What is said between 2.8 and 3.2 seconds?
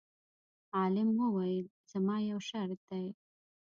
دی.